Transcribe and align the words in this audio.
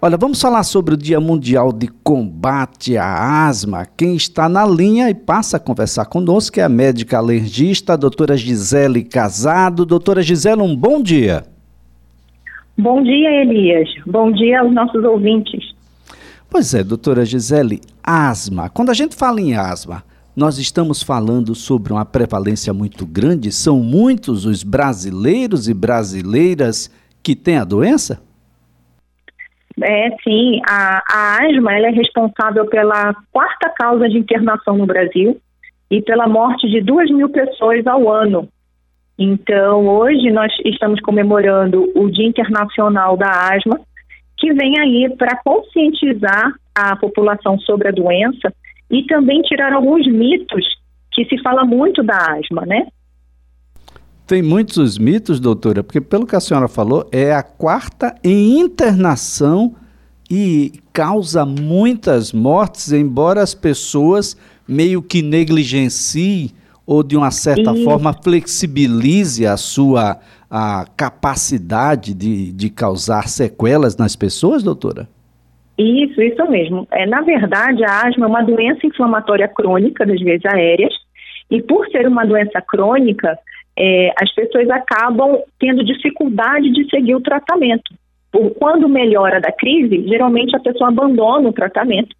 Olha, 0.00 0.16
vamos 0.16 0.40
falar 0.40 0.62
sobre 0.62 0.94
o 0.94 0.96
Dia 0.96 1.18
Mundial 1.18 1.72
de 1.72 1.88
Combate 1.88 2.96
à 2.96 3.48
Asma. 3.48 3.84
Quem 3.84 4.14
está 4.14 4.48
na 4.48 4.64
linha 4.64 5.10
e 5.10 5.14
passa 5.14 5.56
a 5.56 5.60
conversar 5.60 6.04
conosco 6.04 6.60
é 6.60 6.62
a 6.62 6.68
médica 6.68 7.18
alergista, 7.18 7.94
a 7.94 7.96
doutora 7.96 8.36
Gisele 8.36 9.02
Casado. 9.02 9.84
Doutora 9.84 10.22
Gisele, 10.22 10.62
um 10.62 10.76
bom 10.76 11.02
dia. 11.02 11.44
Bom 12.78 13.02
dia, 13.02 13.42
Elias. 13.42 13.88
Bom 14.06 14.30
dia 14.30 14.60
aos 14.60 14.72
nossos 14.72 15.02
ouvintes. 15.02 15.74
Pois 16.48 16.72
é, 16.74 16.84
doutora 16.84 17.24
Gisele, 17.24 17.80
asma. 18.00 18.68
Quando 18.68 18.90
a 18.90 18.94
gente 18.94 19.16
fala 19.16 19.40
em 19.40 19.56
asma, 19.56 20.04
nós 20.36 20.58
estamos 20.58 21.02
falando 21.02 21.56
sobre 21.56 21.92
uma 21.92 22.04
prevalência 22.04 22.72
muito 22.72 23.04
grande. 23.04 23.50
São 23.50 23.80
muitos 23.80 24.46
os 24.46 24.62
brasileiros 24.62 25.68
e 25.68 25.74
brasileiras 25.74 26.88
que 27.20 27.34
têm 27.34 27.56
a 27.56 27.64
doença? 27.64 28.27
É, 29.82 30.10
sim. 30.22 30.60
A, 30.68 31.02
a 31.08 31.46
asma 31.46 31.74
é 31.74 31.90
responsável 31.90 32.66
pela 32.66 33.14
quarta 33.32 33.70
causa 33.70 34.08
de 34.08 34.18
internação 34.18 34.76
no 34.76 34.86
Brasil 34.86 35.40
e 35.90 36.02
pela 36.02 36.26
morte 36.26 36.68
de 36.68 36.80
duas 36.80 37.10
mil 37.10 37.28
pessoas 37.28 37.86
ao 37.86 38.10
ano. 38.10 38.48
Então, 39.18 39.86
hoje 39.88 40.30
nós 40.30 40.52
estamos 40.64 41.00
comemorando 41.00 41.90
o 41.94 42.08
Dia 42.08 42.26
Internacional 42.26 43.16
da 43.16 43.30
Asma 43.52 43.80
que 44.38 44.52
vem 44.52 44.78
aí 44.78 45.08
para 45.16 45.36
conscientizar 45.44 46.52
a 46.74 46.94
população 46.94 47.58
sobre 47.58 47.88
a 47.88 47.92
doença 47.92 48.54
e 48.88 49.04
também 49.04 49.42
tirar 49.42 49.72
alguns 49.72 50.06
mitos 50.06 50.64
que 51.12 51.24
se 51.24 51.42
fala 51.42 51.64
muito 51.64 52.02
da 52.04 52.16
asma, 52.16 52.64
né? 52.64 52.86
Tem 54.28 54.42
muitos 54.42 54.98
mitos, 54.98 55.40
doutora, 55.40 55.82
porque 55.82 56.02
pelo 56.02 56.26
que 56.26 56.36
a 56.36 56.40
senhora 56.40 56.68
falou, 56.68 57.08
é 57.10 57.32
a 57.32 57.42
quarta 57.42 58.14
em 58.22 58.60
internação 58.60 59.74
e 60.30 60.70
causa 60.92 61.46
muitas 61.46 62.30
mortes, 62.30 62.92
embora 62.92 63.40
as 63.40 63.54
pessoas 63.54 64.36
meio 64.68 65.00
que 65.00 65.22
negligenciem 65.22 66.50
ou 66.86 67.02
de 67.02 67.16
uma 67.16 67.30
certa 67.30 67.72
Isso. 67.72 67.84
forma 67.84 68.12
flexibilize 68.12 69.46
a 69.46 69.56
sua 69.56 70.18
a 70.50 70.84
capacidade 70.94 72.12
de, 72.12 72.52
de 72.52 72.68
causar 72.68 73.28
sequelas 73.28 73.96
nas 73.96 74.14
pessoas, 74.14 74.62
doutora? 74.62 75.08
Isso, 75.78 76.20
isso 76.20 76.50
mesmo. 76.50 76.86
É, 76.90 77.06
na 77.06 77.22
verdade, 77.22 77.82
a 77.82 78.06
asma 78.06 78.26
é 78.26 78.28
uma 78.28 78.42
doença 78.42 78.86
inflamatória 78.86 79.48
crônica 79.48 80.04
das 80.04 80.20
vias 80.20 80.44
aéreas, 80.44 80.92
e 81.50 81.62
por 81.62 81.86
ser 81.88 82.06
uma 82.06 82.26
doença 82.26 82.60
crônica, 82.60 83.38
é, 83.78 84.12
as 84.20 84.34
pessoas 84.34 84.68
acabam 84.70 85.38
tendo 85.58 85.84
dificuldade 85.84 86.70
de 86.72 86.90
seguir 86.90 87.14
o 87.14 87.20
tratamento. 87.20 87.94
Por, 88.32 88.50
quando 88.56 88.88
melhora 88.88 89.40
da 89.40 89.52
crise, 89.52 90.06
geralmente 90.08 90.56
a 90.56 90.60
pessoa 90.60 90.88
abandona 90.88 91.48
o 91.48 91.52
tratamento. 91.52 92.14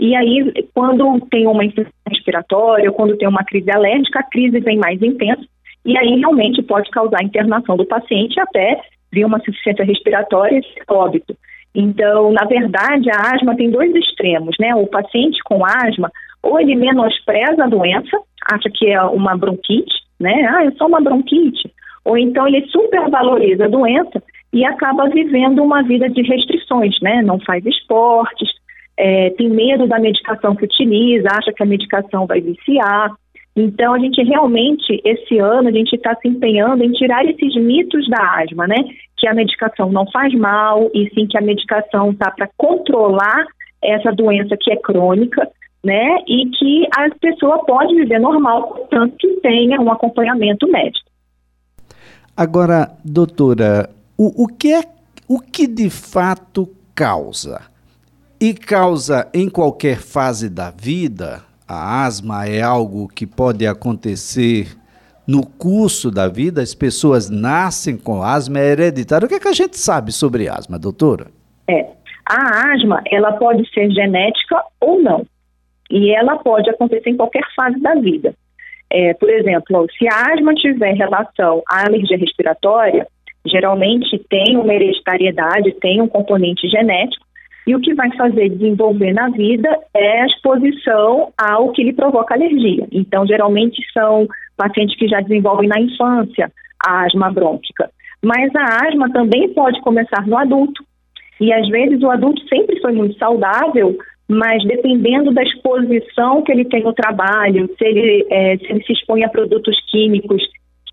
E 0.00 0.14
aí, 0.16 0.52
quando 0.74 1.20
tem 1.30 1.46
uma 1.46 1.64
infecção 1.64 1.92
respiratória, 2.08 2.90
ou 2.90 2.96
quando 2.96 3.16
tem 3.16 3.28
uma 3.28 3.44
crise 3.44 3.70
alérgica, 3.70 4.18
a 4.18 4.28
crise 4.28 4.58
vem 4.58 4.76
mais 4.76 5.00
intensa 5.00 5.44
e 5.84 5.96
aí 5.96 6.18
realmente 6.18 6.62
pode 6.62 6.90
causar 6.90 7.22
internação 7.22 7.76
do 7.76 7.86
paciente 7.86 8.40
até 8.40 8.80
vir 9.12 9.24
uma 9.24 9.38
insuficiência 9.38 9.84
respiratória 9.84 10.58
e 10.58 10.92
óbito. 10.92 11.36
Então, 11.74 12.32
na 12.32 12.44
verdade, 12.44 13.10
a 13.10 13.34
asma 13.34 13.54
tem 13.54 13.70
dois 13.70 13.94
extremos, 13.94 14.56
né? 14.58 14.74
O 14.74 14.86
paciente 14.86 15.38
com 15.44 15.64
asma, 15.64 16.10
ou 16.42 16.58
ele 16.58 16.74
menospreza 16.74 17.64
a 17.64 17.68
doença, 17.68 18.16
acha 18.50 18.70
que 18.72 18.90
é 18.90 19.00
uma 19.02 19.36
bronquite, 19.36 20.03
né? 20.18 20.46
Ah, 20.48 20.64
é 20.64 20.70
só 20.72 20.86
uma 20.86 21.00
bronquite. 21.00 21.70
Ou 22.04 22.18
então 22.18 22.46
ele 22.46 22.66
supervaloriza 22.68 23.64
a 23.64 23.68
doença 23.68 24.22
e 24.52 24.64
acaba 24.64 25.08
vivendo 25.08 25.62
uma 25.62 25.82
vida 25.82 26.08
de 26.08 26.22
restrições, 26.22 26.94
né? 27.00 27.22
Não 27.22 27.40
faz 27.40 27.64
esportes, 27.66 28.48
é, 28.96 29.30
tem 29.30 29.48
medo 29.48 29.86
da 29.86 29.98
medicação 29.98 30.54
que 30.54 30.64
utiliza, 30.64 31.28
acha 31.30 31.52
que 31.52 31.62
a 31.62 31.66
medicação 31.66 32.26
vai 32.26 32.40
viciar. 32.40 33.10
Então, 33.56 33.94
a 33.94 33.98
gente 33.98 34.22
realmente, 34.22 35.00
esse 35.04 35.38
ano, 35.38 35.68
a 35.68 35.72
gente 35.72 35.94
está 35.94 36.14
se 36.16 36.28
empenhando 36.28 36.82
em 36.82 36.92
tirar 36.92 37.24
esses 37.24 37.54
mitos 37.56 38.08
da 38.08 38.40
asma, 38.40 38.66
né? 38.66 38.76
Que 39.16 39.28
a 39.28 39.34
medicação 39.34 39.90
não 39.90 40.10
faz 40.10 40.34
mal, 40.34 40.90
e 40.92 41.08
sim 41.14 41.26
que 41.26 41.38
a 41.38 41.42
medicação 41.42 42.10
está 42.10 42.30
para 42.30 42.48
controlar 42.56 43.46
essa 43.82 44.10
doença 44.12 44.56
que 44.58 44.72
é 44.72 44.76
crônica, 44.76 45.48
né? 45.84 46.18
E 46.26 46.48
que 46.50 46.86
a 46.96 47.08
pessoa 47.20 47.64
pode 47.64 47.94
viver 47.94 48.18
normal, 48.18 48.86
tanto 48.90 49.16
que 49.16 49.28
tenha 49.40 49.80
um 49.80 49.90
acompanhamento 49.92 50.66
médico. 50.68 51.10
Agora, 52.36 52.90
doutora, 53.04 53.90
o, 54.18 54.44
o 54.44 54.48
que 54.48 54.72
é 54.72 54.82
o 55.28 55.38
que 55.38 55.66
de 55.66 55.88
fato 55.88 56.68
causa? 56.94 57.62
E 58.40 58.52
causa 58.52 59.28
em 59.32 59.48
qualquer 59.48 59.98
fase 59.98 60.50
da 60.50 60.70
vida? 60.70 61.42
a 61.68 62.04
asma 62.04 62.46
é 62.46 62.62
algo 62.62 63.08
que 63.08 63.26
pode 63.26 63.66
acontecer 63.66 64.68
no 65.26 65.46
curso 65.46 66.10
da 66.10 66.28
vida? 66.28 66.62
As 66.62 66.74
pessoas 66.74 67.30
nascem 67.30 67.96
com 67.96 68.22
asma, 68.22 68.58
é 68.58 68.72
hereditário. 68.72 69.26
O 69.26 69.28
que, 69.28 69.36
é 69.36 69.40
que 69.40 69.48
a 69.48 69.52
gente 69.52 69.78
sabe 69.78 70.12
sobre 70.12 70.48
asma, 70.48 70.78
doutora? 70.78 71.26
É, 71.68 71.86
a 72.26 72.72
asma, 72.72 73.02
ela 73.10 73.32
pode 73.32 73.68
ser 73.72 73.90
genética 73.90 74.62
ou 74.80 75.02
não. 75.02 75.26
E 75.90 76.14
ela 76.14 76.36
pode 76.36 76.68
acontecer 76.70 77.10
em 77.10 77.16
qualquer 77.16 77.44
fase 77.54 77.80
da 77.80 77.94
vida. 77.94 78.34
É, 78.90 79.14
por 79.14 79.28
exemplo, 79.28 79.86
se 79.98 80.06
a 80.08 80.32
asma 80.32 80.54
tiver 80.54 80.94
relação 80.94 81.62
à 81.68 81.86
alergia 81.86 82.16
respiratória, 82.16 83.06
geralmente 83.46 84.18
tem 84.28 84.56
uma 84.56 84.72
hereditariedade, 84.72 85.74
tem 85.80 86.00
um 86.00 86.08
componente 86.08 86.68
genético, 86.68 87.24
e 87.66 87.74
o 87.74 87.80
que 87.80 87.94
vai 87.94 88.14
fazer 88.16 88.50
desenvolver 88.50 89.12
na 89.12 89.30
vida 89.30 89.68
é 89.94 90.20
a 90.20 90.26
exposição 90.26 91.32
ao 91.36 91.72
que 91.72 91.82
lhe 91.82 91.94
provoca 91.94 92.34
alergia. 92.34 92.86
Então, 92.92 93.26
geralmente 93.26 93.82
são 93.92 94.28
pacientes 94.56 94.96
que 94.98 95.08
já 95.08 95.20
desenvolvem 95.20 95.68
na 95.68 95.80
infância 95.80 96.52
a 96.86 97.06
asma 97.06 97.32
brônquica. 97.32 97.90
Mas 98.22 98.54
a 98.54 98.86
asma 98.86 99.10
também 99.10 99.48
pode 99.54 99.80
começar 99.80 100.26
no 100.26 100.36
adulto. 100.36 100.84
E 101.40 101.52
às 101.52 101.66
vezes 101.68 102.02
o 102.02 102.10
adulto 102.10 102.46
sempre 102.48 102.80
foi 102.80 102.92
muito 102.92 103.18
saudável, 103.18 103.96
mas 104.28 104.64
dependendo 104.64 105.32
da 105.32 105.42
exposição 105.42 106.42
que 106.42 106.52
ele 106.52 106.64
tem 106.64 106.82
no 106.82 106.92
trabalho, 106.92 107.68
se 107.78 107.84
ele, 107.84 108.26
é, 108.30 108.56
se, 108.56 108.66
ele 108.70 108.84
se 108.84 108.92
expõe 108.92 109.22
a 109.22 109.28
produtos 109.28 109.76
químicos 109.90 110.42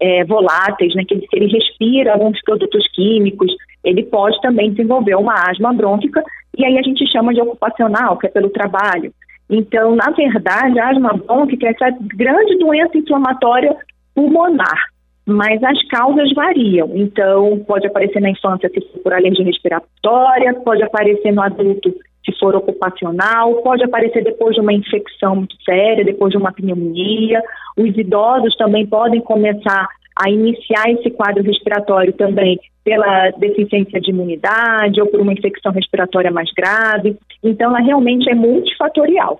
é, 0.01 0.25
voláteis, 0.25 0.93
né, 0.95 1.03
que 1.07 1.13
ele, 1.13 1.27
se 1.27 1.35
ele 1.35 1.47
respira 1.47 2.13
alguns 2.13 2.41
produtos 2.41 2.85
químicos, 2.93 3.51
ele 3.83 4.03
pode 4.03 4.39
também 4.41 4.71
desenvolver 4.71 5.15
uma 5.15 5.49
asma 5.49 5.71
brônquica 5.73 6.23
e 6.57 6.65
aí 6.65 6.77
a 6.77 6.81
gente 6.81 7.09
chama 7.09 7.33
de 7.33 7.41
ocupacional, 7.41 8.17
que 8.17 8.27
é 8.27 8.29
pelo 8.29 8.49
trabalho. 8.49 9.13
Então, 9.49 9.95
na 9.95 10.09
verdade, 10.11 10.79
a 10.79 10.89
asma 10.89 11.13
brônquica 11.13 11.67
é 11.67 11.71
essa 11.71 11.97
grande 12.15 12.57
doença 12.57 12.97
inflamatória 12.97 13.75
pulmonar, 14.13 14.87
mas 15.25 15.63
as 15.63 15.81
causas 15.87 16.33
variam. 16.33 16.91
Então, 16.95 17.59
pode 17.65 17.87
aparecer 17.87 18.19
na 18.19 18.29
infância 18.29 18.69
se 18.69 18.81
for 18.81 18.99
por 18.99 19.13
alergia 19.13 19.45
respiratória, 19.45 20.53
pode 20.53 20.83
aparecer 20.83 21.31
no 21.31 21.41
adulto 21.41 21.93
se 22.23 22.37
for 22.39 22.55
ocupacional, 22.55 23.55
pode 23.63 23.83
aparecer 23.83 24.23
depois 24.23 24.55
de 24.55 24.61
uma 24.61 24.73
infecção 24.73 25.35
muito 25.35 25.55
séria, 25.63 26.05
depois 26.05 26.31
de 26.31 26.37
uma 26.37 26.51
pneumonia. 26.51 27.41
Os 27.77 27.97
idosos 27.97 28.55
também 28.55 28.85
podem 28.85 29.21
começar 29.21 29.87
a 30.15 30.29
iniciar 30.29 30.89
esse 30.89 31.09
quadro 31.09 31.43
respiratório 31.43 32.13
também 32.13 32.59
pela 32.83 33.31
deficiência 33.31 33.99
de 33.99 34.11
imunidade 34.11 34.99
ou 35.01 35.07
por 35.07 35.19
uma 35.19 35.33
infecção 35.33 35.71
respiratória 35.71 36.31
mais 36.31 36.49
grave. 36.51 37.17
Então, 37.43 37.69
ela 37.69 37.79
realmente 37.79 38.29
é 38.29 38.35
multifatorial. 38.35 39.39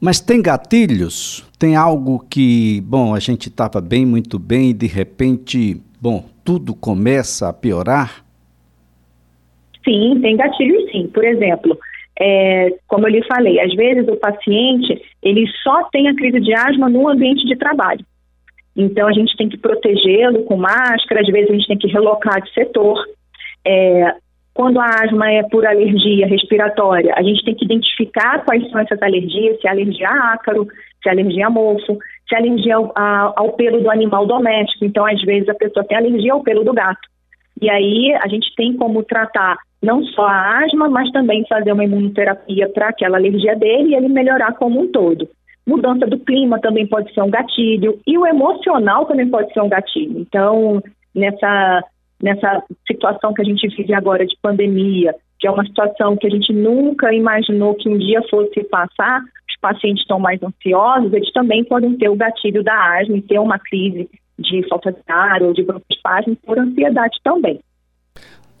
Mas 0.00 0.20
tem 0.20 0.40
gatilhos? 0.40 1.44
Tem 1.58 1.74
algo 1.74 2.24
que, 2.30 2.80
bom, 2.82 3.14
a 3.14 3.18
gente 3.18 3.48
estava 3.48 3.80
bem, 3.80 4.06
muito 4.06 4.38
bem, 4.38 4.70
e 4.70 4.74
de 4.74 4.86
repente, 4.86 5.82
bom, 6.00 6.24
tudo 6.44 6.74
começa 6.74 7.48
a 7.48 7.52
piorar? 7.52 8.24
Sim, 9.88 10.20
tem 10.20 10.36
gatilhos 10.36 10.90
sim. 10.90 11.06
Por 11.08 11.24
exemplo, 11.24 11.78
é, 12.20 12.74
como 12.86 13.06
eu 13.06 13.12
lhe 13.12 13.24
falei, 13.24 13.58
às 13.58 13.74
vezes 13.74 14.06
o 14.06 14.16
paciente 14.16 15.00
ele 15.22 15.46
só 15.62 15.84
tem 15.84 16.08
a 16.08 16.14
crise 16.14 16.40
de 16.40 16.52
asma 16.52 16.90
no 16.90 17.08
ambiente 17.08 17.46
de 17.46 17.56
trabalho. 17.56 18.04
Então, 18.76 19.08
a 19.08 19.12
gente 19.12 19.36
tem 19.36 19.48
que 19.48 19.56
protegê-lo 19.56 20.44
com 20.44 20.56
máscara, 20.56 21.20
às 21.20 21.26
vezes 21.26 21.50
a 21.50 21.52
gente 21.54 21.66
tem 21.66 21.78
que 21.78 21.88
relocar 21.88 22.40
de 22.42 22.52
setor. 22.52 23.02
É, 23.66 24.14
quando 24.54 24.78
a 24.78 24.86
asma 25.04 25.30
é 25.32 25.42
por 25.44 25.66
alergia 25.66 26.26
respiratória, 26.26 27.12
a 27.16 27.22
gente 27.22 27.44
tem 27.44 27.54
que 27.54 27.64
identificar 27.64 28.44
quais 28.44 28.68
são 28.70 28.80
essas 28.80 29.00
alergias, 29.00 29.60
se 29.60 29.66
é 29.66 29.70
alergia 29.70 30.08
a 30.08 30.32
ácaro, 30.34 30.66
se 31.02 31.08
é 31.08 31.12
alergia 31.12 31.46
a 31.46 31.50
mofo, 31.50 31.98
se 32.28 32.34
é 32.34 32.38
alergia 32.38 32.76
ao, 32.76 32.92
a, 32.94 33.32
ao 33.36 33.52
pelo 33.52 33.80
do 33.80 33.90
animal 33.90 34.26
doméstico. 34.26 34.84
Então, 34.84 35.06
às 35.06 35.20
vezes, 35.22 35.48
a 35.48 35.54
pessoa 35.54 35.84
tem 35.84 35.96
alergia 35.96 36.32
ao 36.32 36.42
pelo 36.42 36.62
do 36.62 36.72
gato. 36.72 37.08
E 37.60 37.70
aí, 37.70 38.14
a 38.20 38.28
gente 38.28 38.54
tem 38.54 38.76
como 38.76 39.02
tratar 39.02 39.58
não 39.82 40.02
só 40.04 40.26
a 40.26 40.64
asma, 40.64 40.88
mas 40.88 41.10
também 41.12 41.46
fazer 41.48 41.72
uma 41.72 41.84
imunoterapia 41.84 42.68
para 42.68 42.88
aquela 42.88 43.16
alergia 43.16 43.54
dele 43.54 43.90
e 43.90 43.94
ele 43.94 44.08
melhorar 44.08 44.54
como 44.54 44.80
um 44.80 44.90
todo. 44.90 45.28
Mudança 45.66 46.06
do 46.06 46.18
clima 46.18 46.58
também 46.60 46.86
pode 46.86 47.12
ser 47.12 47.22
um 47.22 47.30
gatilho 47.30 48.00
e 48.06 48.16
o 48.16 48.26
emocional 48.26 49.06
também 49.06 49.28
pode 49.28 49.52
ser 49.52 49.60
um 49.60 49.68
gatilho. 49.68 50.18
Então, 50.18 50.82
nessa 51.14 51.84
nessa 52.20 52.64
situação 52.86 53.32
que 53.32 53.42
a 53.42 53.44
gente 53.44 53.68
vive 53.68 53.94
agora 53.94 54.26
de 54.26 54.36
pandemia, 54.42 55.14
que 55.38 55.46
é 55.46 55.50
uma 55.50 55.64
situação 55.64 56.16
que 56.16 56.26
a 56.26 56.30
gente 56.30 56.52
nunca 56.52 57.14
imaginou 57.14 57.74
que 57.74 57.88
um 57.88 57.96
dia 57.96 58.20
fosse 58.28 58.64
passar, 58.64 59.20
os 59.20 59.56
pacientes 59.60 60.02
estão 60.02 60.18
mais 60.18 60.42
ansiosos, 60.42 61.12
eles 61.12 61.32
também 61.32 61.64
podem 61.64 61.96
ter 61.96 62.08
o 62.08 62.16
gatilho 62.16 62.64
da 62.64 62.98
asma 62.98 63.16
e 63.16 63.22
ter 63.22 63.38
uma 63.38 63.58
crise 63.58 64.10
de 64.38 64.68
falta 64.68 64.92
de 64.92 64.98
ar 65.08 65.42
ou 65.42 65.52
de 65.52 65.62
broncoespasmo 65.62 66.36
por 66.36 66.58
ansiedade 66.58 67.18
também. 67.22 67.60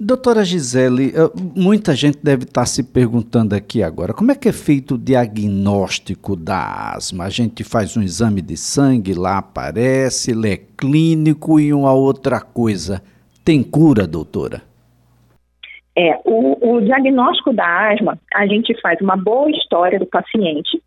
Doutora 0.00 0.44
Gisele, 0.44 1.08
eh, 1.08 1.28
muita 1.56 1.92
gente 1.92 2.18
deve 2.22 2.44
estar 2.44 2.66
se 2.66 2.84
perguntando 2.84 3.52
aqui 3.56 3.82
agora, 3.82 4.14
como 4.14 4.30
é 4.30 4.36
que 4.36 4.48
é 4.48 4.52
feito 4.52 4.94
o 4.94 4.98
diagnóstico 4.98 6.36
da 6.36 6.92
asma? 6.94 7.24
A 7.24 7.28
gente 7.28 7.64
faz 7.64 7.96
um 7.96 8.02
exame 8.02 8.40
de 8.40 8.56
sangue, 8.56 9.12
lá 9.12 9.38
aparece, 9.38 10.30
ele 10.30 10.52
é 10.52 10.56
clínico 10.56 11.58
e 11.58 11.72
uma 11.72 11.92
outra 11.92 12.40
coisa. 12.40 13.02
Tem 13.44 13.60
cura, 13.60 14.06
doutora? 14.06 14.62
É, 15.96 16.16
o, 16.24 16.76
o 16.76 16.80
diagnóstico 16.80 17.52
da 17.52 17.90
asma, 17.90 18.16
a 18.32 18.46
gente 18.46 18.80
faz 18.80 19.00
uma 19.00 19.16
boa 19.16 19.50
história 19.50 19.98
do 19.98 20.06
paciente, 20.06 20.80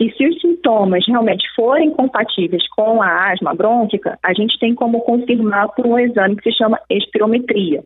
e 0.00 0.10
se 0.12 0.26
os 0.26 0.40
sintomas 0.40 1.04
realmente 1.06 1.44
forem 1.54 1.90
compatíveis 1.90 2.66
com 2.70 3.02
a 3.02 3.32
asma 3.32 3.54
brônquica, 3.54 4.18
a 4.22 4.32
gente 4.32 4.58
tem 4.58 4.74
como 4.74 5.02
confirmar 5.02 5.68
por 5.74 5.86
um 5.86 5.98
exame 5.98 6.36
que 6.36 6.50
se 6.50 6.56
chama 6.56 6.80
espirometria 6.88 7.84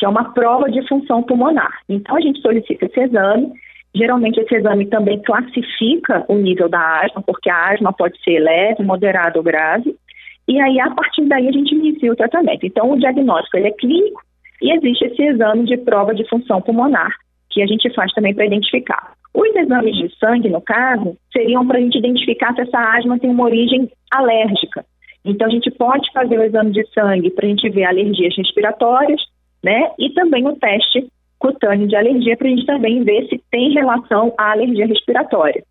que 0.00 0.06
é 0.06 0.08
uma 0.08 0.32
prova 0.32 0.70
de 0.70 0.80
função 0.88 1.22
pulmonar. 1.22 1.78
Então, 1.86 2.16
a 2.16 2.20
gente 2.22 2.40
solicita 2.40 2.86
esse 2.86 2.98
exame. 2.98 3.52
Geralmente, 3.94 4.40
esse 4.40 4.54
exame 4.54 4.86
também 4.86 5.20
classifica 5.20 6.24
o 6.26 6.36
nível 6.36 6.70
da 6.70 7.02
asma, 7.02 7.22
porque 7.22 7.50
a 7.50 7.68
asma 7.68 7.92
pode 7.92 8.18
ser 8.24 8.40
leve, 8.40 8.82
moderada 8.82 9.38
ou 9.38 9.44
grave. 9.44 9.94
E 10.48 10.58
aí, 10.58 10.80
a 10.80 10.90
partir 10.90 11.26
daí, 11.26 11.46
a 11.46 11.52
gente 11.52 11.74
inicia 11.74 12.10
o 12.10 12.16
tratamento. 12.16 12.64
Então, 12.64 12.90
o 12.90 12.98
diagnóstico 12.98 13.58
ele 13.58 13.68
é 13.68 13.72
clínico 13.72 14.22
e 14.62 14.72
existe 14.72 15.04
esse 15.04 15.22
exame 15.22 15.66
de 15.66 15.76
prova 15.76 16.14
de 16.14 16.26
função 16.30 16.62
pulmonar, 16.62 17.10
que 17.50 17.62
a 17.62 17.66
gente 17.66 17.92
faz 17.92 18.10
também 18.12 18.34
para 18.34 18.46
identificar. 18.46 19.12
Os 19.34 19.54
exames 19.54 19.96
de 19.96 20.08
sangue, 20.16 20.48
no 20.48 20.62
caso, 20.62 21.14
seriam 21.30 21.66
para 21.66 21.76
a 21.76 21.80
gente 21.82 21.98
identificar 21.98 22.54
se 22.54 22.62
essa 22.62 22.96
asma 22.96 23.18
tem 23.18 23.28
uma 23.28 23.44
origem 23.44 23.90
alérgica. 24.10 24.82
Então, 25.26 25.46
a 25.46 25.50
gente 25.50 25.70
pode 25.72 26.10
fazer 26.10 26.38
o 26.38 26.42
exame 26.42 26.70
de 26.70 26.86
sangue 26.94 27.30
para 27.30 27.44
a 27.44 27.48
gente 27.50 27.68
ver 27.68 27.84
alergias 27.84 28.34
respiratórias, 28.34 29.20
né? 29.62 29.90
E 29.98 30.10
também 30.10 30.46
o 30.46 30.56
teste 30.56 31.08
cutâneo 31.38 31.88
de 31.88 31.96
alergia 31.96 32.36
para 32.36 32.46
a 32.46 32.50
gente 32.50 32.66
também 32.66 33.02
ver 33.02 33.26
se 33.28 33.42
tem 33.50 33.72
relação 33.72 34.32
à 34.38 34.52
alergia 34.52 34.86
respiratória. 34.86 35.64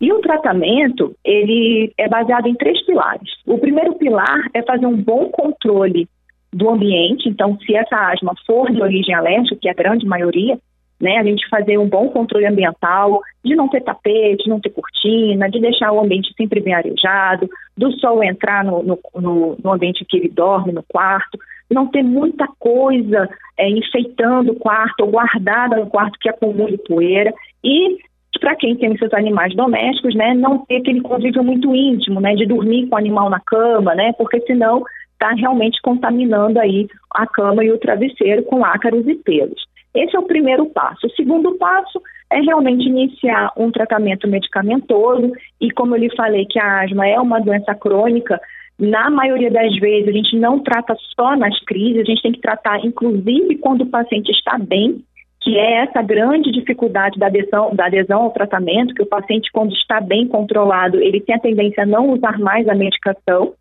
E 0.00 0.12
o 0.12 0.20
tratamento, 0.20 1.14
ele 1.24 1.92
é 1.96 2.08
baseado 2.08 2.46
em 2.46 2.54
três 2.54 2.84
pilares. 2.84 3.30
O 3.46 3.58
primeiro 3.58 3.94
pilar 3.94 4.50
é 4.52 4.62
fazer 4.62 4.86
um 4.86 4.96
bom 4.96 5.30
controle 5.30 6.06
do 6.52 6.70
ambiente, 6.70 7.28
então 7.28 7.58
se 7.60 7.74
essa 7.74 7.96
asma 8.12 8.34
for 8.46 8.70
de 8.70 8.80
origem 8.80 9.14
alérgica, 9.14 9.56
que 9.60 9.68
é 9.68 9.72
a 9.72 9.74
grande 9.74 10.06
maioria, 10.06 10.58
né, 11.00 11.18
a 11.18 11.24
gente 11.24 11.48
fazer 11.48 11.78
um 11.78 11.88
bom 11.88 12.08
controle 12.08 12.46
ambiental, 12.46 13.20
de 13.44 13.56
não 13.56 13.68
ter 13.68 13.82
tapete, 13.82 14.48
não 14.48 14.60
ter 14.60 14.70
cortina, 14.70 15.50
de 15.50 15.60
deixar 15.60 15.90
o 15.90 16.00
ambiente 16.00 16.32
sempre 16.36 16.60
bem 16.60 16.74
arejado, 16.74 17.48
do 17.76 17.90
sol 17.98 18.22
entrar 18.22 18.64
no, 18.64 18.82
no, 18.82 19.56
no 19.62 19.72
ambiente 19.72 20.04
que 20.04 20.16
ele 20.16 20.28
dorme, 20.28 20.72
no 20.72 20.84
quarto, 20.84 21.38
não 21.70 21.86
ter 21.86 22.02
muita 22.02 22.46
coisa 22.58 23.28
é, 23.58 23.68
enfeitando 23.68 24.52
o 24.52 24.56
quarto 24.56 25.00
ou 25.02 25.10
guardada 25.10 25.76
no 25.76 25.86
quarto 25.86 26.18
que 26.18 26.28
acumule 26.28 26.78
poeira 26.78 27.32
e 27.62 27.98
para 28.40 28.56
quem 28.56 28.76
tem 28.76 28.96
seus 28.98 29.12
animais 29.14 29.54
domésticos, 29.54 30.14
né, 30.14 30.34
não 30.34 30.58
ter 30.66 30.76
aquele 30.76 31.00
convívio 31.00 31.42
muito 31.42 31.74
íntimo, 31.74 32.20
né, 32.20 32.34
de 32.34 32.46
dormir 32.46 32.88
com 32.88 32.96
o 32.96 32.98
animal 32.98 33.30
na 33.30 33.40
cama, 33.40 33.94
né, 33.94 34.12
porque 34.18 34.40
senão 34.40 34.82
está 35.12 35.30
realmente 35.30 35.80
contaminando 35.80 36.58
aí 36.58 36.88
a 37.14 37.26
cama 37.26 37.64
e 37.64 37.70
o 37.70 37.78
travesseiro 37.78 38.42
com 38.42 38.64
ácaros 38.64 39.06
e 39.06 39.14
pelos. 39.14 39.64
Esse 39.94 40.16
é 40.16 40.18
o 40.18 40.26
primeiro 40.26 40.66
passo. 40.66 41.06
O 41.06 41.10
segundo 41.10 41.52
passo 41.52 42.02
é 42.30 42.40
realmente 42.40 42.88
iniciar 42.88 43.52
um 43.56 43.70
tratamento 43.70 44.28
medicamentoso 44.28 45.32
e 45.60 45.70
como 45.70 45.94
eu 45.94 46.00
lhe 46.00 46.16
falei 46.16 46.44
que 46.46 46.58
a 46.58 46.82
asma 46.82 47.06
é 47.06 47.18
uma 47.18 47.40
doença 47.40 47.74
crônica, 47.74 48.40
na 48.78 49.08
maioria 49.08 49.50
das 49.50 49.74
vezes, 49.76 50.08
a 50.08 50.12
gente 50.12 50.36
não 50.36 50.58
trata 50.58 50.96
só 51.14 51.36
nas 51.36 51.58
crises, 51.64 52.00
a 52.00 52.04
gente 52.04 52.22
tem 52.22 52.32
que 52.32 52.40
tratar, 52.40 52.84
inclusive, 52.84 53.58
quando 53.58 53.82
o 53.82 53.90
paciente 53.90 54.30
está 54.30 54.58
bem, 54.58 55.04
que 55.40 55.58
é 55.58 55.84
essa 55.84 56.02
grande 56.02 56.50
dificuldade 56.50 57.18
da 57.18 57.26
adesão, 57.26 57.74
da 57.74 57.86
adesão 57.86 58.22
ao 58.22 58.30
tratamento, 58.30 58.94
que 58.94 59.02
o 59.02 59.06
paciente, 59.06 59.50
quando 59.52 59.72
está 59.74 60.00
bem 60.00 60.26
controlado, 60.26 61.00
ele 61.00 61.20
tem 61.20 61.34
a 61.34 61.40
tendência 61.40 61.82
a 61.82 61.86
não 61.86 62.10
usar 62.10 62.38
mais 62.38 62.66
a 62.68 62.74
medicação, 62.74 63.52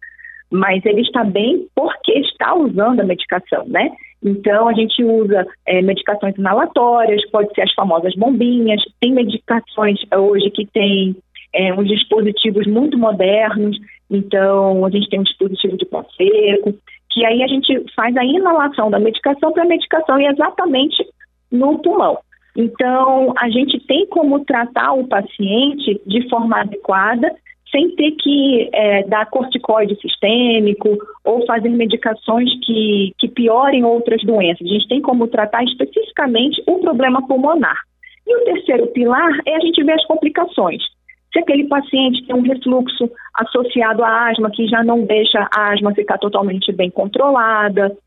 mas 0.49 0.83
ele 0.85 1.01
está 1.01 1.23
bem 1.23 1.67
porque 1.75 2.13
está 2.19 2.55
usando 2.55 3.01
a 3.01 3.03
medicação, 3.03 3.65
né? 3.67 3.91
Então, 4.23 4.69
a 4.69 4.73
gente 4.73 5.03
usa 5.03 5.45
é, 5.67 5.81
medicações 5.81 6.35
inalatórias, 6.37 7.29
pode 7.29 7.53
ser 7.53 7.63
as 7.63 7.73
famosas 7.73 8.15
bombinhas, 8.15 8.81
tem 9.01 9.11
medicações 9.11 9.99
hoje 10.15 10.49
que 10.51 10.65
tem 10.67 11.15
é, 11.53 11.73
uns 11.73 11.87
dispositivos 11.87 12.65
muito 12.67 12.97
modernos, 12.97 13.77
então 14.09 14.85
a 14.85 14.89
gente 14.89 15.09
tem 15.09 15.19
um 15.19 15.23
dispositivo 15.23 15.77
de 15.77 15.85
pó 15.85 16.03
seco, 16.17 16.73
que 17.11 17.25
aí 17.25 17.43
a 17.43 17.47
gente 17.47 17.83
faz 17.95 18.15
a 18.17 18.25
inalação 18.25 18.89
da 18.89 18.99
medicação 18.99 19.51
para 19.53 19.63
a 19.63 19.67
medicação 19.67 20.19
e 20.19 20.25
exatamente 20.25 21.05
no 21.51 21.79
pulmão. 21.79 22.17
Então, 22.55 23.33
a 23.37 23.49
gente 23.49 23.79
tem 23.87 24.05
como 24.07 24.43
tratar 24.45 24.93
o 24.93 25.07
paciente 25.07 25.99
de 26.05 26.29
forma 26.29 26.61
adequada, 26.61 27.33
sem 27.71 27.89
ter 27.95 28.11
que 28.11 28.69
é, 28.71 29.03
dar 29.03 29.25
corticoide 29.25 29.99
sistêmico 29.99 30.95
ou 31.23 31.43
fazer 31.47 31.69
medicações 31.69 32.49
que, 32.63 33.11
que 33.17 33.27
piorem 33.27 33.83
outras 33.83 34.21
doenças. 34.23 34.67
A 34.67 34.73
gente 34.73 34.87
tem 34.87 35.01
como 35.01 35.27
tratar 35.27 35.63
especificamente 35.63 36.61
o 36.67 36.77
problema 36.79 37.25
pulmonar. 37.27 37.79
E 38.27 38.35
o 38.35 38.45
terceiro 38.45 38.87
pilar 38.87 39.31
é 39.47 39.55
a 39.55 39.59
gente 39.59 39.83
ver 39.83 39.93
as 39.93 40.05
complicações. 40.05 40.83
Se 41.33 41.39
aquele 41.39 41.67
paciente 41.67 42.23
tem 42.25 42.35
um 42.35 42.41
refluxo 42.41 43.09
associado 43.33 44.03
à 44.03 44.29
asma, 44.29 44.51
que 44.51 44.67
já 44.67 44.83
não 44.83 45.03
deixa 45.03 45.49
a 45.51 45.73
asma 45.73 45.93
ficar 45.93 46.19
totalmente 46.19 46.71
bem 46.71 46.91
controlada, 46.91 47.97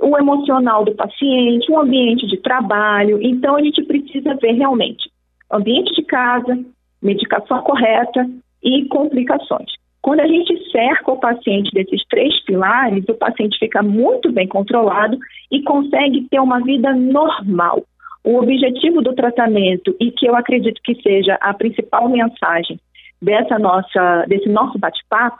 o 0.00 0.16
emocional 0.16 0.84
do 0.84 0.94
paciente, 0.94 1.70
o 1.70 1.78
ambiente 1.78 2.26
de 2.26 2.38
trabalho. 2.38 3.20
Então, 3.20 3.56
a 3.56 3.62
gente 3.62 3.82
precisa 3.82 4.34
ver 4.36 4.52
realmente 4.52 5.10
ambiente 5.52 5.92
de 5.94 6.02
casa, 6.02 6.58
medicação 7.02 7.60
correta 7.62 8.28
e 8.62 8.84
complicações. 8.86 9.72
Quando 10.00 10.20
a 10.20 10.26
gente 10.26 10.56
cerca 10.70 11.12
o 11.12 11.18
paciente 11.18 11.70
desses 11.72 12.02
três 12.08 12.42
pilares, 12.44 13.04
o 13.08 13.14
paciente 13.14 13.58
fica 13.58 13.82
muito 13.82 14.32
bem 14.32 14.48
controlado 14.48 15.18
e 15.50 15.62
consegue 15.62 16.26
ter 16.30 16.40
uma 16.40 16.60
vida 16.60 16.94
normal. 16.94 17.84
O 18.22 18.36
objetivo 18.38 19.00
do 19.00 19.14
tratamento, 19.14 19.96
e 19.98 20.10
que 20.10 20.26
eu 20.26 20.36
acredito 20.36 20.80
que 20.82 21.00
seja 21.02 21.38
a 21.40 21.54
principal 21.54 22.08
mensagem 22.08 22.78
dessa 23.20 23.58
nossa, 23.58 24.24
desse 24.28 24.48
nosso 24.48 24.78
bate-papo, 24.78 25.38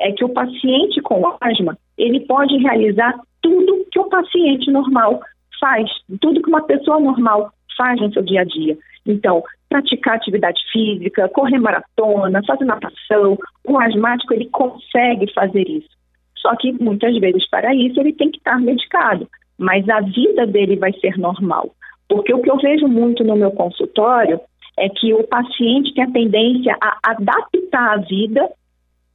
é 0.00 0.12
que 0.12 0.24
o 0.24 0.28
paciente 0.28 1.00
com 1.02 1.36
asma, 1.40 1.76
ele 1.96 2.20
pode 2.20 2.56
realizar 2.58 3.14
tudo 3.40 3.86
que 3.90 3.98
um 3.98 4.08
paciente 4.08 4.70
normal 4.70 5.20
faz, 5.60 5.88
tudo 6.20 6.42
que 6.42 6.48
uma 6.48 6.62
pessoa 6.62 6.98
normal 6.98 7.52
faz 7.76 8.00
no 8.00 8.12
seu 8.12 8.22
dia 8.22 8.40
a 8.40 8.44
dia. 8.44 8.76
Então, 9.06 9.42
praticar 9.68 10.16
atividade 10.16 10.60
física, 10.72 11.28
correr 11.28 11.58
maratona, 11.58 12.42
fazer 12.46 12.64
natação, 12.64 13.38
o 13.66 13.78
asmático 13.78 14.34
ele 14.34 14.48
consegue 14.50 15.32
fazer 15.32 15.68
isso. 15.68 15.88
Só 16.36 16.54
que 16.56 16.72
muitas 16.72 17.16
vezes 17.18 17.48
para 17.48 17.74
isso 17.74 18.00
ele 18.00 18.12
tem 18.12 18.30
que 18.30 18.38
estar 18.38 18.58
medicado, 18.60 19.28
mas 19.58 19.88
a 19.88 20.00
vida 20.00 20.46
dele 20.46 20.76
vai 20.76 20.92
ser 20.94 21.16
normal. 21.16 21.74
Porque 22.12 22.34
o 22.34 22.42
que 22.42 22.50
eu 22.50 22.58
vejo 22.58 22.86
muito 22.86 23.24
no 23.24 23.34
meu 23.34 23.50
consultório 23.52 24.38
é 24.78 24.86
que 24.90 25.14
o 25.14 25.26
paciente 25.26 25.94
tem 25.94 26.04
a 26.04 26.10
tendência 26.10 26.76
a 26.78 26.98
adaptar 27.04 27.94
a 27.94 27.96
vida 27.96 28.50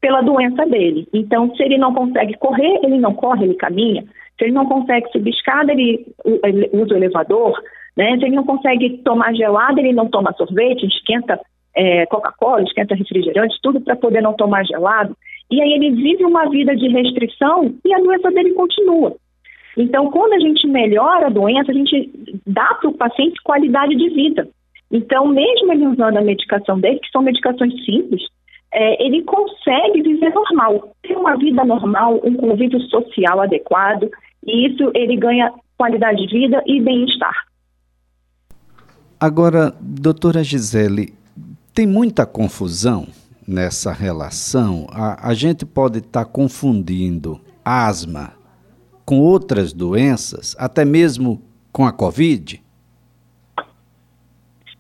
pela 0.01 0.22
doença 0.22 0.66
dele. 0.66 1.08
Então, 1.13 1.56
se 1.56 1.62
ele 1.62 1.77
não 1.77 1.94
consegue 1.94 2.34
correr, 2.39 2.80
ele 2.84 2.98
não 2.98 3.13
corre, 3.13 3.46
ele 3.46 3.54
caminha. 3.54 4.04
Se 4.36 4.46
ele 4.46 4.54
não 4.54 4.66
consegue 4.66 5.12
subir 5.12 5.30
escada, 5.30 5.72
ele, 5.72 6.08
usa 6.74 6.96
o 6.96 6.98
elevador. 6.98 7.62
Né? 7.96 8.18
Se 8.18 8.25
ele 8.25 8.36
não 8.36 8.44
consegue 8.44 8.98
tomar 9.04 9.32
gelado, 9.36 9.80
ele 9.80 9.94
não 9.94 10.08
toma 10.08 10.34
sorvete, 10.34 10.88
esquenta 10.88 11.39
é, 11.75 12.08
Coca-Cola, 12.08 12.63
esquenta 12.63 12.96
refrigerante, 12.96 13.60
tudo 13.62 13.80
para 13.80 13.96
poder 13.96 14.22
não 14.22 14.34
tomar 14.34 14.66
gelado. 14.66 15.16
E 15.51 15.62
aí 15.62 15.72
ele 15.74 15.92
vive 15.92 16.25
uma 16.25 16.50
vida 16.50 16.75
de 16.75 16.88
restrição 16.88 17.75
e 17.86 17.94
a 17.94 18.00
doença 18.00 18.32
dele 18.32 18.54
continua. 18.54 19.16
Então, 19.78 20.10
quando 20.10 20.34
a 20.34 20.40
gente 20.40 20.66
melhora 20.68 21.28
a 21.28 21.30
doença, 21.30 21.72
a 21.72 21.76
gente 21.76 22.12
dá 22.48 22.74
para 22.82 22.90
o 22.90 22.98
paciente 22.98 23.40
qualidade 23.44 23.96
de 23.96 24.10
vida. 24.10 24.50
Então, 24.92 25.28
mesmo 25.28 25.72
ele 25.72 25.86
usando 25.86 26.18
a 26.18 26.22
medicação 26.22 26.80
dele, 26.80 27.00
que 27.00 27.12
são 27.12 27.22
medicações 27.22 27.74
simples, 27.86 28.24
é, 28.74 29.06
ele 29.06 29.22
consegue 29.22 30.02
viver 30.02 30.34
normal, 30.34 30.96
ter 31.04 31.16
uma 31.16 31.36
vida 31.38 31.64
normal, 31.64 32.20
um 32.24 32.34
convívio 32.34 32.80
social 32.82 33.40
adequado, 33.40 34.10
e 34.46 34.68
isso 34.68 34.92
ele 34.96 35.16
ganha 35.16 35.54
qualidade 35.78 36.26
de 36.26 36.40
vida 36.40 36.64
e 36.66 36.82
bem-estar. 36.82 37.46
Agora, 39.20 39.74
doutora 39.80 40.44
Gisele, 40.44 41.14
tem 41.74 41.86
muita 41.86 42.26
confusão 42.26 43.08
nessa 43.48 43.92
relação. 43.92 44.88
A, 44.92 45.30
a 45.30 45.34
gente 45.34 45.66
pode 45.66 46.00
estar 46.00 46.26
tá 46.26 46.32
confundindo 46.32 47.40
asma 47.64 48.37
com 49.08 49.22
outras 49.22 49.72
doenças, 49.72 50.54
até 50.60 50.84
mesmo 50.84 51.42
com 51.72 51.86
a 51.86 51.94
Covid? 51.94 52.62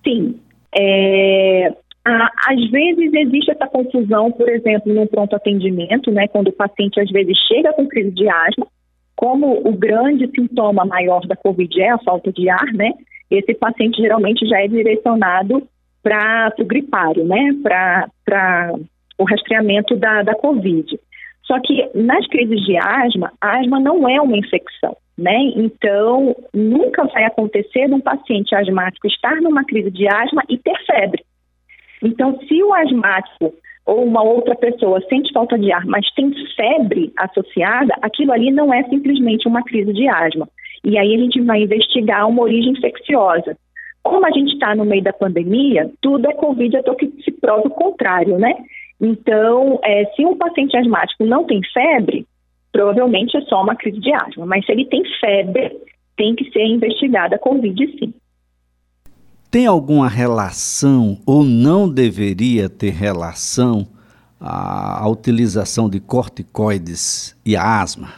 Sim. 0.03 0.37
É, 0.77 1.73
às 2.03 2.69
vezes 2.69 3.13
existe 3.13 3.51
essa 3.51 3.67
confusão, 3.67 4.29
por 4.33 4.49
exemplo, 4.49 4.93
no 4.93 5.07
pronto 5.07 5.33
atendimento, 5.33 6.11
né, 6.11 6.27
quando 6.27 6.49
o 6.49 6.51
paciente 6.51 6.99
às 6.99 7.09
vezes 7.09 7.37
chega 7.47 7.71
com 7.71 7.87
crise 7.87 8.11
de 8.11 8.27
asma, 8.27 8.67
como 9.15 9.65
o 9.65 9.71
grande 9.71 10.29
sintoma 10.35 10.83
maior 10.83 11.21
da 11.25 11.37
COVID 11.37 11.81
é 11.81 11.91
a 11.91 11.99
falta 11.99 12.29
de 12.29 12.49
ar, 12.49 12.73
né? 12.73 12.91
Esse 13.31 13.53
paciente 13.55 14.01
geralmente 14.01 14.45
já 14.45 14.61
é 14.61 14.67
direcionado 14.67 15.65
para 16.03 16.53
o 16.59 16.65
gripário, 16.65 17.25
né? 17.25 17.55
Para 17.63 18.73
o 19.17 19.23
rastreamento 19.23 19.95
da, 19.95 20.21
da 20.21 20.35
COVID. 20.35 20.99
Só 21.47 21.59
que 21.61 21.89
nas 21.95 22.27
crises 22.27 22.59
de 22.65 22.77
asma, 22.77 23.31
a 23.39 23.59
asma 23.59 23.79
não 23.79 24.07
é 24.07 24.19
uma 24.19 24.37
infecção, 24.37 24.95
né? 25.17 25.37
Então, 25.55 26.35
nunca 26.53 27.05
vai 27.05 27.23
acontecer 27.23 27.91
um 27.91 28.01
paciente 28.01 28.53
asmático 28.53 29.07
estar 29.07 29.37
numa 29.41 29.63
crise 29.63 29.89
de 29.89 30.07
asma 30.07 30.43
e 30.49 30.57
ter 30.57 30.77
febre. 30.85 31.23
Então, 32.03 32.37
se 32.41 32.61
o 32.61 32.73
asmático 32.73 33.53
ou 33.85 34.03
uma 34.03 34.21
outra 34.21 34.53
pessoa 34.53 35.01
sente 35.07 35.31
falta 35.31 35.57
de 35.57 35.71
ar, 35.71 35.85
mas 35.85 36.05
tem 36.11 36.29
febre 36.55 37.13
associada, 37.17 37.95
aquilo 38.01 38.33
ali 38.33 38.51
não 38.51 38.73
é 38.73 38.83
simplesmente 38.83 39.47
uma 39.47 39.63
crise 39.63 39.93
de 39.93 40.07
asma. 40.09 40.47
E 40.83 40.97
aí 40.97 41.15
a 41.15 41.17
gente 41.17 41.41
vai 41.41 41.63
investigar 41.63 42.27
uma 42.27 42.43
origem 42.43 42.73
infecciosa. 42.73 43.57
Como 44.03 44.25
a 44.25 44.31
gente 44.31 44.53
está 44.53 44.75
no 44.75 44.83
meio 44.85 45.03
da 45.03 45.13
pandemia, 45.13 45.89
tudo 46.01 46.29
é 46.29 46.33
Covid 46.33 46.75
até 46.75 46.93
que 46.95 47.07
se 47.23 47.31
prova 47.31 47.67
o 47.67 47.71
contrário, 47.71 48.37
né? 48.37 48.53
Então, 48.99 49.79
é, 49.83 50.05
se 50.15 50.25
um 50.25 50.37
paciente 50.37 50.75
asmático 50.75 51.23
não 51.23 51.45
tem 51.45 51.61
febre, 51.73 52.25
provavelmente 52.71 53.37
é 53.37 53.41
só 53.41 53.61
uma 53.61 53.75
crise 53.75 53.99
de 53.99 54.13
asma. 54.13 54.45
Mas 54.45 54.65
se 54.65 54.71
ele 54.71 54.85
tem 54.85 55.03
febre, 55.19 55.77
tem 56.15 56.35
que 56.35 56.49
ser 56.51 56.65
investigada 56.65 57.35
a 57.35 57.39
Covid 57.39 57.97
sim. 57.99 58.13
Tem 59.49 59.65
alguma 59.65 60.09
relação 60.09 61.19
ou 61.25 61.43
não 61.43 61.89
deveria 61.89 62.69
ter 62.69 62.89
relação 62.89 63.87
a, 64.39 65.03
a 65.03 65.09
utilização 65.09 65.89
de 65.89 65.99
corticoides 65.99 67.39
e 67.45 67.55
a 67.55 67.81
asma? 67.81 68.09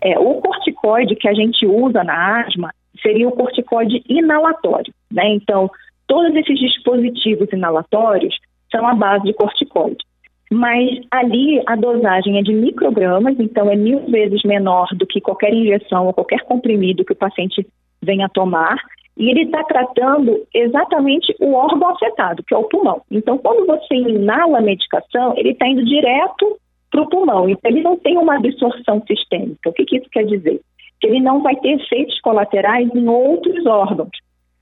É, 0.00 0.18
o 0.18 0.34
corticoide 0.40 1.16
que 1.16 1.28
a 1.28 1.34
gente 1.34 1.66
usa 1.66 2.04
na 2.04 2.42
asma 2.42 2.72
seria 3.02 3.28
o 3.28 3.32
corticoide 3.32 4.02
inalatório, 4.08 4.92
né? 5.10 5.34
Então, 5.34 5.70
todos 6.06 6.34
esses 6.36 6.58
dispositivos 6.58 7.48
inalatórios 7.52 8.38
são 8.74 8.86
a 8.86 8.94
base 8.94 9.24
de 9.24 9.34
corticoide. 9.34 10.04
Mas 10.50 11.00
ali 11.10 11.62
a 11.66 11.76
dosagem 11.76 12.38
é 12.38 12.42
de 12.42 12.52
microgramas, 12.52 13.38
então 13.38 13.70
é 13.70 13.76
mil 13.76 14.00
vezes 14.06 14.42
menor 14.44 14.88
do 14.94 15.06
que 15.06 15.20
qualquer 15.20 15.52
injeção 15.52 16.06
ou 16.06 16.12
qualquer 16.12 16.40
comprimido 16.42 17.04
que 17.04 17.12
o 17.12 17.16
paciente 17.16 17.66
venha 18.02 18.28
tomar 18.28 18.76
e 19.16 19.30
ele 19.30 19.42
está 19.42 19.62
tratando 19.64 20.44
exatamente 20.52 21.34
o 21.40 21.54
órgão 21.54 21.88
afetado, 21.88 22.42
que 22.42 22.52
é 22.52 22.56
o 22.56 22.64
pulmão. 22.64 23.00
Então, 23.10 23.38
quando 23.38 23.64
você 23.64 23.94
inala 23.94 24.58
a 24.58 24.62
medicação, 24.62 25.34
ele 25.36 25.50
está 25.50 25.68
indo 25.68 25.84
direto 25.84 26.58
para 26.90 27.02
o 27.02 27.08
pulmão. 27.08 27.48
Então, 27.48 27.70
ele 27.70 27.82
não 27.82 27.96
tem 27.96 28.18
uma 28.18 28.36
absorção 28.36 29.02
sistêmica. 29.06 29.70
O 29.70 29.72
que, 29.72 29.84
que 29.84 29.96
isso 29.98 30.10
quer 30.10 30.24
dizer? 30.24 30.60
Que 31.00 31.06
ele 31.06 31.20
não 31.20 31.42
vai 31.42 31.54
ter 31.56 31.80
efeitos 31.80 32.20
colaterais 32.20 32.88
em 32.92 33.08
outros 33.08 33.64
órgãos. 33.66 34.10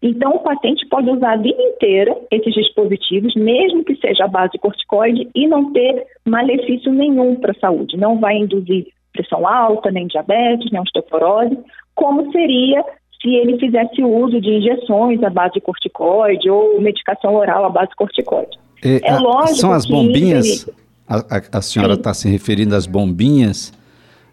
Então, 0.03 0.33
o 0.33 0.41
paciente 0.41 0.85
pode 0.89 1.09
usar 1.09 1.35
a 1.35 1.37
vida 1.37 1.63
inteira 1.63 2.17
esses 2.31 2.53
dispositivos, 2.53 3.35
mesmo 3.37 3.85
que 3.85 3.95
seja 3.97 4.25
a 4.25 4.29
base 4.29 4.53
de 4.53 4.59
corticoide, 4.59 5.29
e 5.33 5.47
não 5.47 5.73
ter 5.73 6.05
malefício 6.27 6.93
nenhum 6.93 7.37
para 7.37 7.53
a 7.53 7.61
saúde. 7.61 7.97
Não 7.97 8.19
vai 8.19 8.37
induzir 8.37 8.89
pressão 9.13 9.47
alta, 9.47 9.93
nem 9.93 10.09
diabetes, 10.09 10.73
nem 10.73 10.81
osteoporose, 10.81 11.57
como 11.95 12.33
seria 12.33 12.85
se 13.21 13.29
ele 13.29 13.57
fizesse 13.59 14.03
uso 14.03 14.41
de 14.41 14.51
injeções 14.51 15.23
à 15.23 15.31
base 15.31 15.55
de 15.55 15.61
corticoide 15.61 16.51
ou 16.51 16.81
medicação 16.81 17.37
oral 17.37 17.65
à 17.65 17.71
base 17.71 17.91
de 17.91 17.97
corticoide. 17.97 18.59
É, 18.85 19.09
é 19.09 19.19
lógico 19.19 19.59
São 19.59 19.73
as 19.73 19.87
bombinhas, 19.87 20.67
ele... 20.67 20.77
a, 21.09 21.19
a, 21.19 21.59
a, 21.59 21.63
senhora 21.63 21.95
está 21.95 22.13
se 22.13 22.29
referindo 22.29 22.75
às 22.75 22.87
bombinhas. 22.87 23.73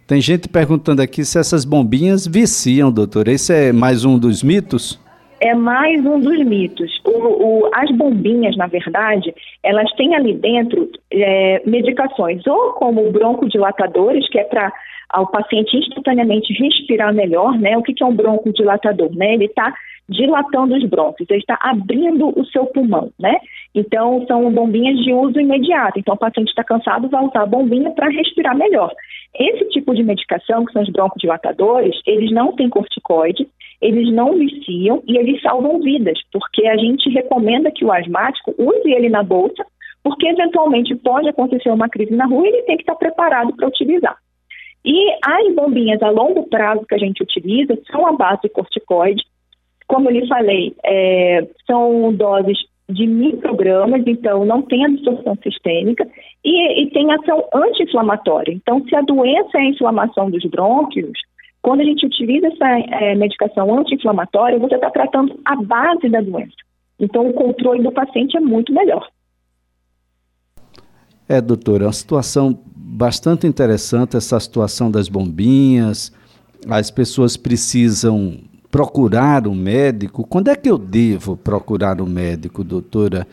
Tem 0.07 0.19
gente 0.19 0.49
perguntando 0.49 1.03
aqui 1.03 1.23
se 1.23 1.37
essas 1.37 1.63
bombinhas 1.63 2.25
viciam, 2.25 2.91
doutor. 2.91 3.27
Esse 3.27 3.53
é 3.53 3.71
mais 3.71 4.03
um 4.03 4.17
dos 4.17 4.41
mitos? 4.41 4.99
É 5.41 5.53
mais 5.53 6.05
um 6.05 6.19
dos 6.19 6.37
mitos. 6.45 7.01
O, 7.05 7.11
o, 7.11 7.69
as 7.73 7.89
bombinhas, 7.95 8.57
na 8.57 8.67
verdade, 8.67 9.33
elas 9.63 9.89
têm 9.93 10.13
ali 10.15 10.33
dentro 10.33 10.89
é, 11.11 11.61
medicações, 11.65 12.45
ou 12.45 12.73
como 12.73 13.11
broncodilatadores, 13.11 14.27
que 14.29 14.39
é 14.39 14.43
para 14.43 14.71
ao 15.09 15.25
paciente 15.25 15.75
instantaneamente 15.75 16.53
respirar 16.53 17.13
melhor, 17.13 17.57
né? 17.57 17.75
O 17.77 17.81
que, 17.81 17.93
que 17.93 18.03
é 18.03 18.05
um 18.05 18.15
broncodilatador, 18.15 19.09
né? 19.15 19.33
Ele 19.33 19.45
está 19.45 19.73
dilatando 20.09 20.75
os 20.75 20.83
brônquios, 20.85 21.29
ele 21.29 21.39
está 21.39 21.57
abrindo 21.61 22.27
o 22.37 22.45
seu 22.45 22.65
pulmão, 22.65 23.11
né? 23.19 23.39
Então, 23.75 24.25
são 24.27 24.51
bombinhas 24.51 24.97
de 25.03 25.13
uso 25.13 25.39
imediato. 25.39 25.99
Então, 25.99 26.15
o 26.15 26.17
paciente 26.17 26.49
está 26.49 26.63
cansado, 26.63 27.07
vai 27.07 27.23
usar 27.23 27.43
a 27.43 27.45
bombinha 27.45 27.91
para 27.91 28.09
respirar 28.09 28.57
melhor. 28.57 28.91
Esse 29.37 29.69
tipo 29.69 29.93
de 29.93 30.03
medicação, 30.03 30.65
que 30.65 30.73
são 30.73 30.81
os 30.81 30.89
broncodilatadores, 30.89 31.95
eles 32.05 32.31
não 32.31 32.53
têm 32.53 32.69
corticoide, 32.69 33.47
eles 33.81 34.11
não 34.11 34.37
viciam 34.37 35.03
e 35.07 35.17
eles 35.17 35.41
salvam 35.41 35.79
vidas, 35.79 36.19
porque 36.31 36.67
a 36.67 36.75
gente 36.75 37.09
recomenda 37.09 37.71
que 37.71 37.85
o 37.85 37.91
asmático 37.91 38.53
use 38.57 38.91
ele 38.91 39.09
na 39.09 39.23
bolsa, 39.23 39.63
porque 40.03 40.27
eventualmente 40.27 40.95
pode 40.95 41.29
acontecer 41.29 41.69
uma 41.69 41.87
crise 41.87 42.13
na 42.15 42.25
rua 42.25 42.45
e 42.45 42.49
ele 42.49 42.63
tem 42.63 42.75
que 42.75 42.83
estar 42.83 42.95
preparado 42.95 43.55
para 43.55 43.67
utilizar. 43.67 44.17
E 44.83 45.11
as 45.23 45.53
bombinhas 45.55 46.01
a 46.01 46.09
longo 46.09 46.47
prazo 46.47 46.85
que 46.85 46.95
a 46.95 46.97
gente 46.97 47.21
utiliza 47.21 47.77
são 47.91 48.07
a 48.07 48.13
base 48.13 48.41
de 48.43 48.49
corticoide. 48.49 49.23
Como 49.89 50.07
eu 50.07 50.13
lhe 50.13 50.27
falei, 50.27 50.75
é, 50.85 51.47
são 51.65 52.13
doses 52.13 52.59
de 52.87 53.07
microgramas, 53.07 54.03
então 54.05 54.45
não 54.45 54.61
tem 54.61 54.85
absorção 54.85 55.35
sistêmica 55.41 56.07
e, 56.45 56.83
e 56.83 56.91
tem 56.91 57.11
ação 57.11 57.43
anti-inflamatória. 57.51 58.53
Então, 58.53 58.85
se 58.87 58.95
a 58.95 59.01
doença 59.01 59.57
é 59.57 59.61
a 59.61 59.65
inflamação 59.65 60.29
dos 60.29 60.45
brônquios, 60.45 61.11
quando 61.63 61.81
a 61.81 61.83
gente 61.83 62.05
utiliza 62.05 62.47
essa 62.47 62.67
é, 62.67 63.15
medicação 63.15 63.79
anti-inflamatória, 63.79 64.59
você 64.59 64.75
está 64.75 64.91
tratando 64.91 65.39
a 65.43 65.55
base 65.55 66.07
da 66.07 66.21
doença. 66.21 66.53
Então, 66.99 67.27
o 67.27 67.33
controle 67.33 67.81
do 67.81 67.91
paciente 67.91 68.37
é 68.37 68.39
muito 68.39 68.71
melhor. 68.71 69.07
É, 71.27 71.41
doutora, 71.41 71.85
uma 71.85 71.93
situação 71.93 72.59
bastante 72.75 73.47
interessante 73.47 74.15
essa 74.15 74.39
situação 74.39 74.91
das 74.91 75.09
bombinhas. 75.09 76.11
As 76.69 76.91
pessoas 76.91 77.35
precisam 77.35 78.48
procurar 78.71 79.47
um 79.47 79.55
médico. 79.55 80.25
Quando 80.25 80.49
é 80.49 80.55
que 80.55 80.69
eu 80.69 80.77
devo 80.77 81.35
procurar 81.35 82.01
um 82.01 82.05
médico, 82.05 82.63
doutora? 82.63 83.27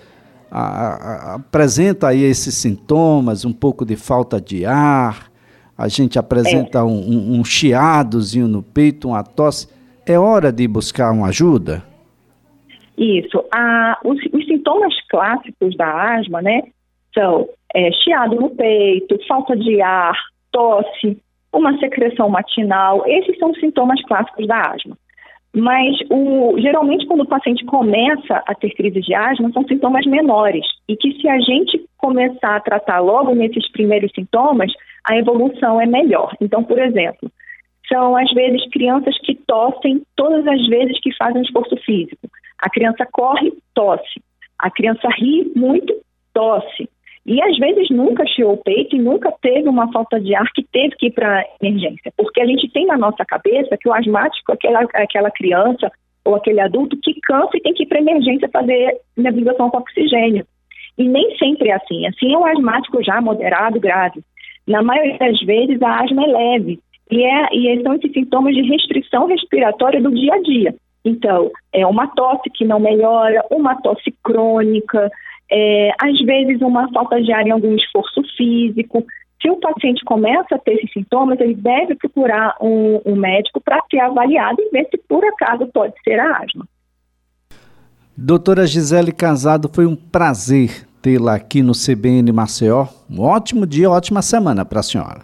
A, 0.51 0.61
a, 0.61 1.35
apresenta 1.35 2.09
aí 2.09 2.23
esses 2.23 2.55
sintomas, 2.55 3.45
um 3.45 3.53
pouco 3.53 3.85
de 3.85 3.97
falta 3.97 4.41
de 4.41 4.65
ar, 4.65 5.31
a 5.77 5.89
gente 5.89 6.19
apresenta 6.19 6.79
é. 6.79 6.83
um, 6.83 6.99
um, 6.99 7.41
um 7.41 7.45
chiadozinho 7.45 8.49
no 8.49 8.63
peito, 8.63 9.09
uma 9.09 9.23
tosse. 9.23 9.69
É 10.07 10.19
hora 10.19 10.53
de 10.53 10.67
buscar 10.67 11.13
uma 11.13 11.29
ajuda? 11.29 11.83
Isso. 12.97 13.45
Os, 14.05 14.19
os 14.33 14.47
sintomas 14.47 14.95
clássicos 15.11 15.77
da 15.77 16.17
asma, 16.17 16.41
né, 16.41 16.63
são 17.13 17.49
é, 17.75 17.91
chiado 17.93 18.37
no 18.37 18.51
peito, 18.51 19.19
falta 19.27 19.57
de 19.57 19.83
ar, 19.83 20.17
tosse, 20.51 21.19
uma 21.53 21.77
secreção 21.79 22.29
matinal. 22.29 23.03
Esses 23.07 23.37
são 23.39 23.51
os 23.51 23.61
sintomas 23.61 24.01
clássicos 24.05 24.47
da 24.47 24.61
asma. 24.61 24.97
Mas 25.57 25.97
o, 26.11 26.55
geralmente 26.61 27.07
quando 27.07 27.23
o 27.23 27.27
paciente 27.27 27.65
começa 27.65 28.45
a 28.47 28.55
ter 28.55 28.75
crise 28.75 29.01
de 29.01 29.15
asma, 29.15 29.51
são 29.53 29.65
sintomas 29.65 30.05
menores. 30.05 30.67
E 30.87 30.95
que 30.95 31.19
se 31.19 31.27
a 31.27 31.41
gente 31.41 31.83
começar 31.97 32.57
a 32.57 32.61
tratar 32.61 33.01
logo 33.01 33.35
nesses 33.35 33.67
primeiros 33.73 34.13
sintomas, 34.15 34.71
a 35.03 35.17
evolução 35.17 35.81
é 35.81 35.87
melhor. 35.87 36.37
Então, 36.43 36.63
por 36.63 36.79
exemplo, 36.79 37.33
são 37.89 38.15
às 38.15 38.31
vezes 38.35 38.69
crianças 38.71 39.19
que 39.21 39.35
tossem 39.47 40.03
todas 40.15 40.47
as 40.47 40.67
vezes 40.67 41.01
que 41.01 41.17
fazem 41.17 41.41
esforço 41.41 41.75
físico. 41.79 42.29
A 42.59 42.69
criança 42.69 43.09
corre, 43.11 43.51
tosse. 43.73 44.21
A 44.59 44.71
criança 44.71 45.09
ri 45.17 45.51
muito, 45.57 45.95
tosse. 46.35 46.87
E 47.27 47.43
às 47.43 47.59
vezes 47.59 47.91
nunca 47.91 48.25
chiou 48.25 48.53
o 48.53 48.63
peito 48.63 48.95
e 48.95 49.01
nunca 49.01 49.33
teve 49.43 49.69
uma 49.69 49.91
falta 49.91 50.21
de 50.21 50.33
ar 50.35 50.47
que 50.55 50.63
teve 50.63 50.95
que 50.97 51.07
ir 51.07 51.11
para 51.11 51.45
emergência, 51.61 52.13
porque 52.17 52.41
a 52.41 52.47
gente 52.47 52.71
tem 52.71 52.87
na 52.87 52.97
nossa 52.97 53.25
cabeça 53.25 53.77
que 53.77 53.89
o 53.89 53.93
asmático 53.93 54.53
é 54.53 54.55
aquela, 54.55 54.87
é 54.95 55.03
aquela 55.03 55.31
criança 55.33 55.91
ou 56.25 56.37
aquele 56.37 56.61
adulto 56.61 56.97
que 57.03 57.21
cansa 57.21 57.57
e 57.57 57.61
tem 57.61 57.75
que 57.75 57.83
ir 57.83 57.87
para 57.87 57.99
emergência 57.99 58.49
fazer 58.53 58.97
nebulização 59.17 59.71
com 59.71 59.79
oxigênio. 59.79 60.47
E 60.97 61.09
nem 61.09 61.37
sempre 61.37 61.71
é 61.71 61.75
assim. 61.75 62.07
Assim 62.07 62.33
é 62.33 62.39
um 62.39 62.47
asmático 62.47 63.03
já 63.03 63.21
moderado, 63.21 63.81
grave. 63.81 64.21
Na 64.67 64.83
maioria 64.83 65.19
das 65.19 65.41
vezes 65.41 65.83
a 65.83 66.03
asma 66.03 66.23
é 66.23 66.27
leve 66.27 66.79
e, 67.11 67.25
é, 67.25 67.49
e 67.53 67.83
são 67.83 67.95
esses 67.95 68.13
sintomas 68.13 68.55
de 68.55 68.63
restrição 68.63 69.27
respiratória 69.27 70.01
do 70.01 70.13
dia 70.13 70.33
a 70.33 70.43
dia. 70.43 70.75
Então, 71.05 71.51
é 71.73 71.87
uma 71.87 72.09
tosse 72.09 72.51
que 72.51 72.65
não 72.65 72.81
melhora, 72.81 73.45
uma 73.51 73.81
tosse 73.81 74.13
crônica, 74.25 75.11
é, 75.51 75.91
às 76.01 76.19
vezes 76.21 76.61
uma 76.61 76.91
falta 76.93 77.21
de 77.21 77.33
ar 77.33 77.47
em 77.47 77.51
algum 77.51 77.75
esforço 77.75 78.23
físico. 78.37 79.05
Se 79.41 79.51
o 79.51 79.57
paciente 79.57 80.05
começa 80.05 80.55
a 80.55 80.59
ter 80.59 80.75
esses 80.75 80.93
sintomas, 80.93 81.41
ele 81.41 81.55
deve 81.55 81.95
procurar 81.95 82.57
um, 82.61 83.01
um 83.05 83.17
médico 83.17 83.61
para 83.61 83.83
ser 83.91 84.01
avaliado 84.01 84.61
e 84.61 84.71
ver 84.71 84.89
se 84.91 84.99
por 85.09 85.25
acaso 85.25 85.67
pode 85.69 85.95
ser 86.03 86.19
a 86.19 86.39
asma. 86.39 86.67
Doutora 88.17 88.67
Gisele 88.67 89.13
Casado, 89.13 89.69
foi 89.73 89.85
um 89.85 89.95
prazer 89.95 90.87
tê-la 91.03 91.35
aqui 91.35 91.63
no 91.63 91.73
CBN 91.73 92.33
Maceió. 92.33 92.87
Um 93.11 93.23
ótimo 93.23 93.67
dia, 93.67 93.91
ótima 93.91 94.23
semana 94.23 94.65
para 94.65 94.81
a 94.81 94.83
senhora. 94.83 95.21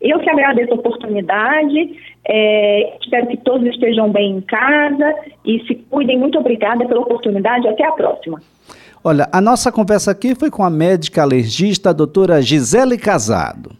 Eu 0.00 0.20
que 0.20 0.28
agradeço 0.28 0.72
a 0.72 0.76
oportunidade, 0.76 1.98
é, 2.28 2.98
espero 3.00 3.26
que 3.28 3.38
todos 3.38 3.66
estejam 3.68 4.12
bem 4.12 4.36
em 4.36 4.40
casa 4.42 5.14
e 5.44 5.58
se 5.66 5.74
cuidem. 5.90 6.18
Muito 6.18 6.38
obrigada 6.38 6.86
pela 6.86 7.00
oportunidade. 7.00 7.66
Até 7.66 7.84
a 7.84 7.92
próxima. 7.92 8.40
Olha, 9.08 9.28
a 9.30 9.40
nossa 9.40 9.70
conversa 9.70 10.10
aqui 10.10 10.34
foi 10.34 10.50
com 10.50 10.64
a 10.64 10.68
médica 10.68 11.22
alergista, 11.22 11.90
a 11.90 11.92
doutora 11.92 12.42
Gisele 12.42 12.98
Casado. 12.98 13.70